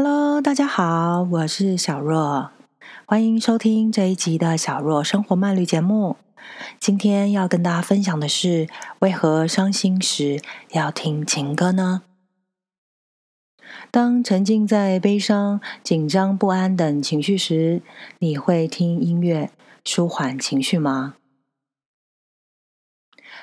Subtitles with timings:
[0.00, 2.50] Hello，大家好，我是小若，
[3.04, 6.16] 欢迎收听这一集的小若生活慢旅节目。
[6.78, 8.68] 今天要跟大家分享的是，
[9.00, 10.40] 为何伤心时
[10.70, 12.02] 要听情歌呢？
[13.90, 17.82] 当沉浸在悲伤、紧张、不安等情绪时，
[18.20, 19.50] 你会听音乐
[19.84, 21.16] 舒缓情绪吗？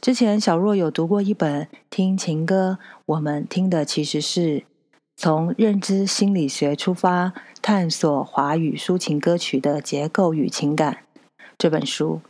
[0.00, 4.64] 之前小若有读过一本《听情歌》，我们听的其实是
[5.22, 11.00] 从认知心理学出发，探索华语抒情歌曲的结构与情感
[11.58, 12.22] 这本书。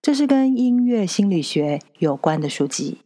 [0.00, 2.98] 这是跟音乐心理学有关的书籍。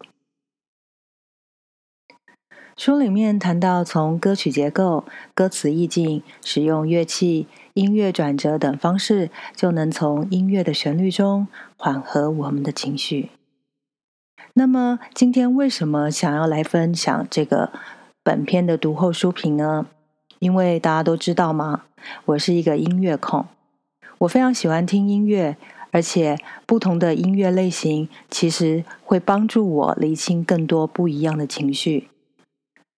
[2.76, 13.30] 书里面谈到，从歌曲结构、歌词意境、使用乐器、音乐转折等方式，就能从音乐的旋律中缓和我们的情绪。
[14.52, 17.72] 那么今天为什么想要来分享这个
[18.22, 19.86] 本篇的读后书评呢？
[20.40, 21.84] 因为大家都知道嘛？
[22.26, 23.46] 我是一个音乐控，
[24.18, 25.56] 我非常喜欢听音乐，
[25.90, 26.36] 而且
[26.66, 32.08] 不同的音乐类型其实会帮助我理清更多不一样的情绪。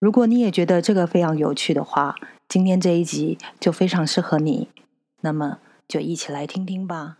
[0.00, 2.16] 如果你也觉得这个非常有趣的话，
[2.48, 4.68] 今天这一集就非常适合你。
[5.20, 7.18] 那么就一起来听听吧。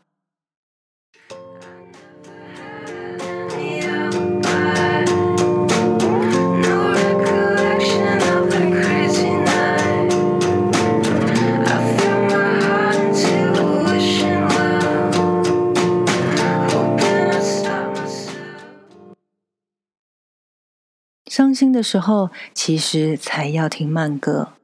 [21.52, 24.54] 伤心的时候，其实才要听慢歌。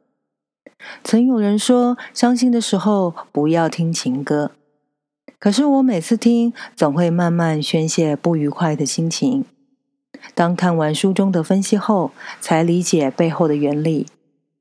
[1.05, 4.53] 曾有人说，伤心的时候不要听情歌。
[5.39, 9.45] 可是我每次听，总会慢慢宣泄不愉快的心情。
[10.35, 14.07] 当看完书中的分析后，才理解背后的原理。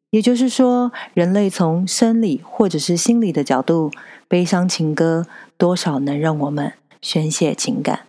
[0.10, 3.90] 也就是说，人类从生理或者是心理的角度，
[4.28, 5.26] 悲伤情歌
[5.58, 8.02] 多少能让我们宣泄情感。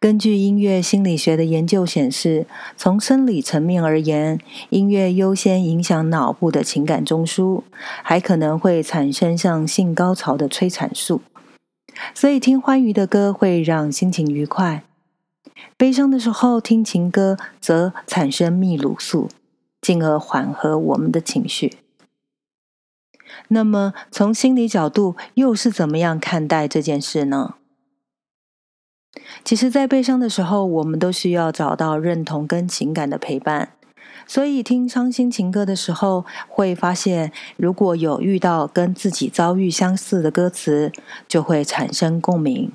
[0.00, 4.38] 根据音乐心理学的研究显示，从生理层面而言，
[4.70, 7.62] 音乐优先影响脑部的情感中枢，
[8.02, 11.20] 还可能会产生像性高潮的催产素。
[12.14, 14.82] 所以，听欢愉的歌会让心情愉快；
[15.76, 19.28] 悲伤的时候听情歌，则产生泌乳素，
[19.80, 21.78] 进而缓和我们的情绪。
[23.48, 27.54] 那么，从心理角度，又是怎么样看待这件事呢？
[29.44, 33.70] 其实，在悲伤的时候，我们都需要找到认同跟情感的陪伴。
[34.26, 40.90] 所以，听伤心情歌的时候，会发现，如果有遇到跟自己遭遇相似的歌词，
[41.28, 42.72] 就会产生共鸣，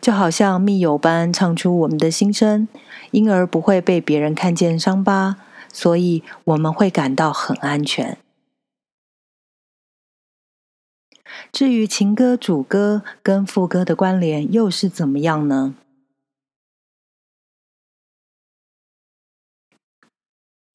[0.00, 2.68] 就好像密友般唱出我们的心声，
[3.10, 5.36] 因而不会被别人看见伤疤，
[5.72, 8.16] 所以我们会感到很安全。
[11.52, 15.74] 至于情歌主歌跟副歌的关联又是怎么样呢？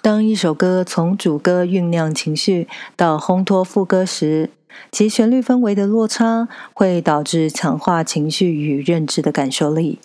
[0.02, 4.52] 当一首歌从主歌酝酿情绪到烘托副歌时，
[4.92, 9.98] 其旋律氛围的落差会导致强化情绪与认知的感受力。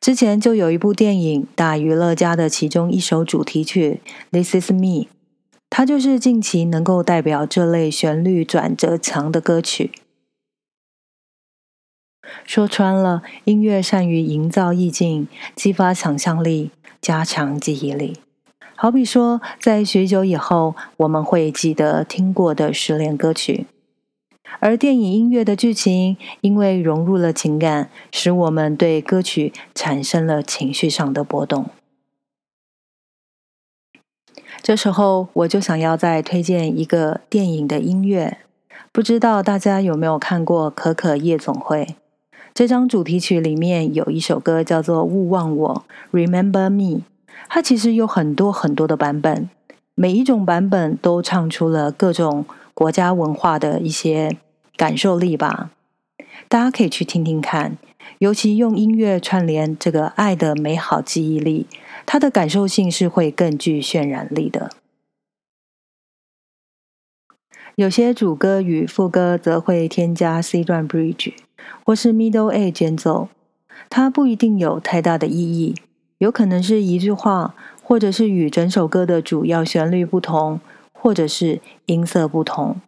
[0.00, 4.00] 之前就有一部电影《大娱乐家》的其中一首主题曲
[4.30, 4.78] 《This Is Me》。
[5.68, 9.92] 它就是近期能够代表这类旋律转折强的歌曲。
[12.44, 18.18] 说穿了，音乐善于营造意境，激发想象力，加强记忆力。
[18.74, 23.66] 好比说，在许久以后，我们会记得听过的失恋歌曲；
[24.58, 31.70] 而电影音乐的剧情，因为融入了情感，使我们对歌曲产生了情绪上的波动。
[34.66, 38.38] 这时候，我就想要再推荐一个电影的音乐。
[38.90, 41.84] 不知道大家有没有看过《可可夜总会》？
[42.52, 47.02] 这张主题曲里面有一首歌叫做《勿忘我》（Remember Me）。
[47.48, 49.48] 它其实有很多很多的版本，
[49.94, 54.36] 每一种版本都唱出了各种国家文化的一些
[54.76, 55.70] 感受力吧。
[56.48, 57.76] 大家可以去听听看，
[58.18, 61.68] 尤其用音乐串联这个爱的美好记忆力。
[62.06, 64.70] 它的感受性是会更具渲染力的。
[67.74, 71.34] 有些主歌与副歌则会添加 C 段 Bridge
[71.84, 73.28] 或是 Middle A 间奏，
[73.90, 75.74] 它不一定有太大的意义，
[76.16, 80.60] 有可能是一句话，或者是与整首歌的主要旋律不同，
[80.94, 82.80] 或者是音色不同。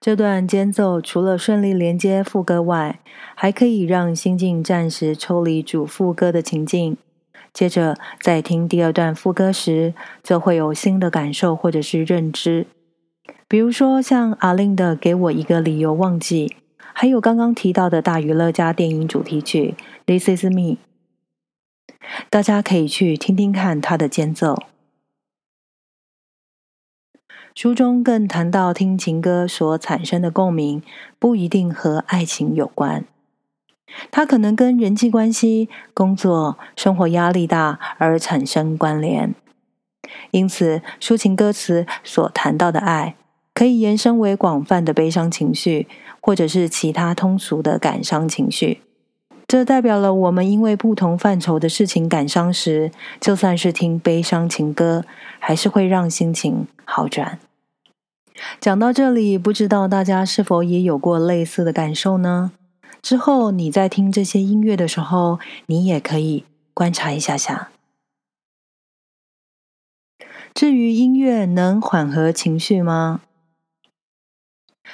[0.00, 3.00] 这段间奏除了顺利连接副歌外，
[3.34, 6.96] 还可以让心境暂时抽离主副歌的情境，
[7.52, 12.66] 接着在听第二段副歌时，就会有新的感受或者是认知。
[13.48, 16.48] 比如说像阿令的《给我一个理由忘记》，
[16.92, 19.74] 还有刚刚提到的大娱乐家电影主题曲
[20.04, 20.50] 《This Is Me》，
[22.28, 24.56] 大家可以去听听看它的间奏。
[27.54, 30.82] 书中更谈到，听情歌所产生的共鸣
[31.20, 33.04] 不一定和爱情有关。
[34.10, 39.32] 它可能跟人际关系、工作、生活压力大而产生关联，
[40.32, 43.14] 因此抒情歌词所谈到的爱，
[43.54, 45.86] 可以延伸为广泛的悲伤情绪，
[46.20, 48.80] 或者是其他通俗的感伤情绪。
[49.46, 52.90] 这代表了我们因为不同范畴的事情感伤时，
[53.20, 55.04] 就算是听悲伤情歌，
[55.38, 57.38] 还是会让心情好转。
[58.60, 62.52] 讲到这里，不知道大家是否也有过类似的感受呢？
[63.02, 67.68] 之后你在听这些音乐的时候，你也可以观察一下下。
[70.54, 73.20] 至于音乐能缓和情绪吗？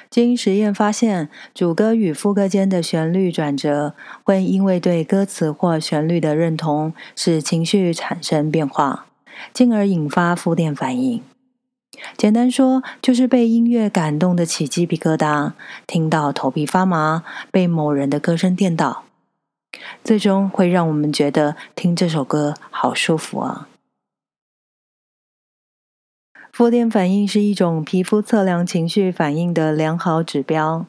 [0.09, 3.95] 经实验发现，主歌与副歌间的旋律转折，
[4.25, 9.07] 会因为对歌词或旋律的认同，使情绪产生变化，
[9.53, 11.23] 进而引发负电反应。
[12.17, 15.53] 简单说，就是被音乐感动的起鸡皮疙瘩，
[15.87, 19.05] 听到头皮发麻，被某人的歌声电到，
[20.05, 23.69] 最终会让我们觉得听这首歌好舒服啊。
[26.53, 30.85] 负电反应是一种皮肤测量情绪反应的良好指标，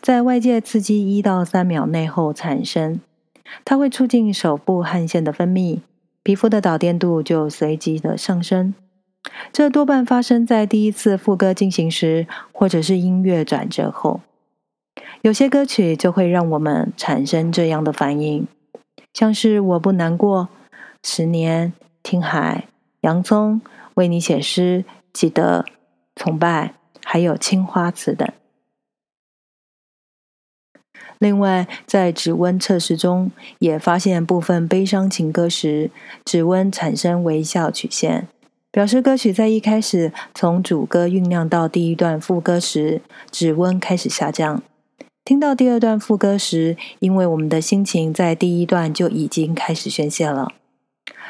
[0.00, 3.00] 在外界刺激一到三秒内后产生，
[3.64, 5.80] 它会促进手部汗腺的分泌，
[6.22, 8.74] 皮肤的导电度就随即的上升。
[9.52, 14.20] 这多半发生在第一次副歌进行时，或者是音乐转折后。
[15.22, 18.46] 有些歌曲就会让我们产生这样的反应，
[19.12, 20.42] 像是《我不难过》、
[21.02, 21.68] 《十年》、
[22.02, 22.66] 《听海》、
[23.00, 23.60] 《洋葱》、
[23.94, 25.64] 《为你写诗》、《记得》、
[26.14, 26.66] 《崇拜》，
[27.04, 28.28] 还有《青花瓷》等。
[31.18, 35.90] 另外，在指温测试中，也发现部分悲伤情歌时，
[36.24, 38.28] 指温产生微笑曲线。
[38.74, 43.00] 表示歌曲在一开始从主歌酝酿到第一段副歌时，
[43.30, 44.64] 指温开始下降。
[45.24, 50.48] 听到第二段副歌时，因为我们的心情在第一段就已经开始宣泄了，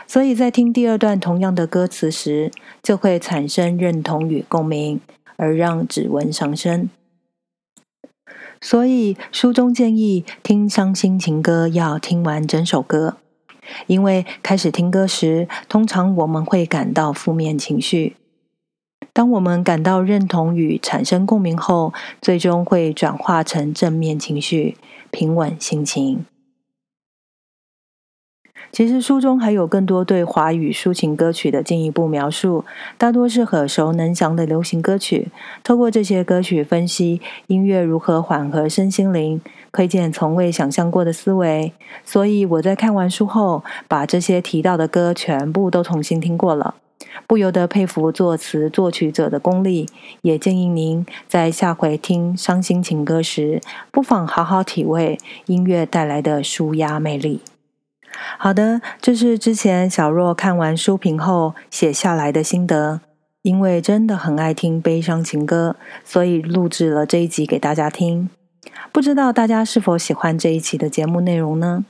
[0.07, 2.51] 所以在听第二段同样的歌词时，
[2.83, 4.99] 就会产生认同与共鸣，
[5.37, 6.89] 而让指纹上升。
[8.63, 13.19] 所以书中建议听伤心情歌要听完整首歌。
[13.87, 18.17] 因为开始听歌时，通常我们会感到负面情绪。
[19.13, 24.77] 当我们感到认同与产生共鸣后，最终会转化成正面情绪，
[25.11, 26.27] 平稳心情。
[28.75, 32.65] 其实书中还有更多对华语抒情歌曲的进一步描述，
[32.99, 35.29] 大多是耳熟能详的流行歌曲。
[35.63, 39.41] 透过这些歌曲分析音乐如何缓和身心灵，
[39.71, 41.73] 窥见从未想象过的思维。
[42.05, 46.75] 所以我在看完书后，把这些提到的歌全部都重新听过了，
[47.29, 49.89] 不由得佩服作词作曲者的功力。
[50.23, 53.61] 也建议您在下回听伤心情歌时，
[53.93, 55.17] 不妨好好体味
[55.47, 57.41] 音乐带来的舒压魅力。
[58.39, 63.01] 好的，这是之前小若看完书评后写下来的心得。
[63.43, 68.31] 因为真的很爱听悲伤情歌，所以录制了这一集给大家听。
[68.91, 71.85] 不知道大家是否喜欢这一期的节目内容呢？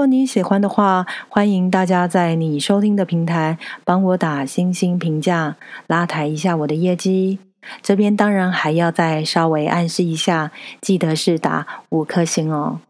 [0.00, 5.56] 如果你喜欢的话，欢迎大家在你收听的平台帮我打星星评价，
[5.88, 7.38] 拉抬一下我的业绩。
[7.82, 12.80] 这边当然还要再稍微暗示一下，记得是打五颗星哦。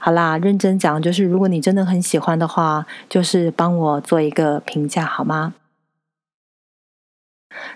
[0.00, 5.54] 好啦，认真讲，就是如果你真的很喜欢的话，就是帮我做一个评价好吗？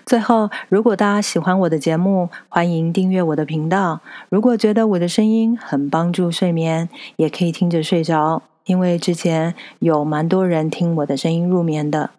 [0.05, 4.01] 最后，如果大家喜欢我的节目，欢迎订阅我的频道。
[4.27, 12.11] 如果觉得我的声音很帮助睡眠，也可以听着睡着，因为之前有蛮多人听我的声音入眠的。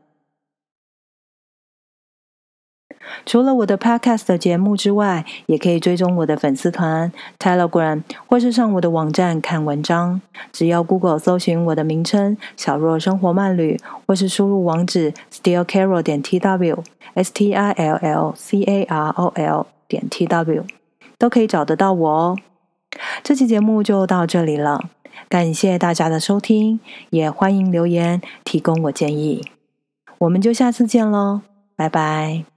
[3.25, 10.21] 除了我的 Podcast 节目之外，也可以追踪我的粉丝团 Telegram，或是上我的网站看文章。
[10.53, 20.09] 只要 Google 搜寻我的名称“小若生活慢旅”，或是输入网址 stillcarol 点 tw，s t i l l c a r o l 点
[20.11, 20.65] tw，
[21.19, 22.39] 都可以找得到我哦。
[23.23, 24.91] 这期节目就到这里了，
[25.29, 26.81] 感谢大家的收听，
[27.11, 29.45] 也欢迎留言提供我建议。
[30.19, 31.43] 我们就下次见喽，
[31.77, 32.56] 拜拜。